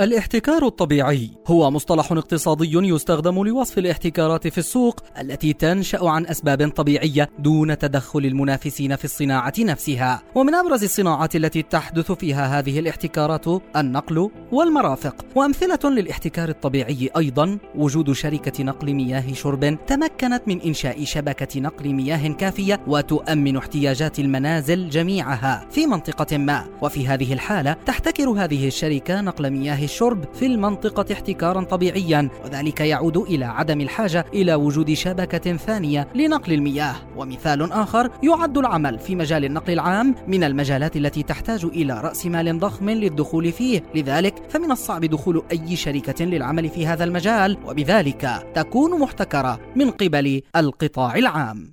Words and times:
الاحتكار 0.00 0.66
الطبيعي. 0.66 1.30
هو 1.46 1.70
مصطلح 1.70 2.12
اقتصادي 2.12 2.72
يستخدم 2.74 3.44
لوصف 3.44 3.78
الاحتكارات 3.78 4.48
في 4.48 4.58
السوق 4.58 5.00
التي 5.20 5.52
تنشأ 5.52 6.08
عن 6.08 6.26
أسباب 6.26 6.70
طبيعية 6.70 7.30
دون 7.38 7.78
تدخل 7.78 8.18
المنافسين 8.18 8.96
في 8.96 9.04
الصناعة 9.04 9.52
نفسها. 9.58 10.22
ومن 10.34 10.54
أبرز 10.54 10.84
الصناعات 10.84 11.36
التي 11.36 11.62
تحدث 11.62 12.12
فيها 12.12 12.58
هذه 12.58 12.78
الاحتكارات 12.78 13.44
النقل 13.76 14.30
والمرافق. 14.52 15.14
وأمثلة 15.34 15.90
للاحتكار 15.90 16.48
الطبيعي 16.48 17.10
أيضا 17.16 17.58
وجود 17.74 18.12
شركة 18.12 18.64
نقل 18.64 18.94
مياه 18.94 19.32
شرب 19.32 19.78
تمكنت 19.86 20.42
من 20.46 20.60
إنشاء 20.60 21.04
شبكة 21.04 21.60
نقل 21.60 21.92
مياه 21.92 22.28
كافية 22.28 22.80
وتؤمن 22.86 23.56
احتياجات 23.56 24.18
المنازل 24.18 24.88
جميعها 24.88 25.66
في 25.70 25.86
منطقة 25.86 26.38
ما. 26.38 26.66
وفي 26.82 27.06
هذه 27.08 27.32
الحالة 27.32 27.72
تحتكر 27.72 28.28
هذه 28.28 28.66
الشركة 28.66 29.20
نقل 29.20 29.50
مياه 29.50 29.87
الشرب 29.88 30.24
في 30.34 30.46
المنطقة 30.46 31.12
احتكارا 31.12 31.64
طبيعيا 31.64 32.28
وذلك 32.44 32.80
يعود 32.80 33.16
إلى 33.16 33.44
عدم 33.44 33.80
الحاجة 33.80 34.26
إلى 34.34 34.54
وجود 34.54 34.92
شبكة 34.92 35.56
ثانية 35.56 36.08
لنقل 36.14 36.52
المياه. 36.52 36.94
ومثال 37.16 37.72
آخر 37.72 38.10
يعد 38.22 38.58
العمل 38.58 38.98
في 38.98 39.16
مجال 39.16 39.44
النقل 39.44 39.72
العام 39.72 40.14
من 40.26 40.44
المجالات 40.44 40.96
التي 40.96 41.22
تحتاج 41.22 41.64
إلى 41.64 42.00
رأس 42.00 42.26
مال 42.26 42.58
ضخم 42.58 42.90
للدخول 42.90 43.52
فيه. 43.52 43.82
لذلك 43.94 44.34
فمن 44.48 44.70
الصعب 44.70 45.04
دخول 45.04 45.42
أي 45.52 45.76
شركة 45.76 46.24
للعمل 46.24 46.68
في 46.68 46.86
هذا 46.86 47.04
المجال 47.04 47.56
وبذلك 47.66 48.46
تكون 48.54 49.00
محتكرة 49.00 49.60
من 49.76 49.90
قبل 49.90 50.42
القطاع 50.56 51.16
العام. 51.16 51.72